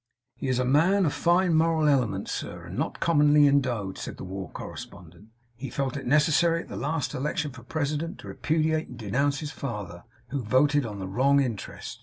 [0.35, 4.23] 'He is a man of fine moral elements, sir, and not commonly endowed,' said the
[4.23, 5.27] war correspondent.
[5.55, 9.51] 'He felt it necessary, at the last election for President, to repudiate and denounce his
[9.51, 11.99] father, who voted on the wrong interest.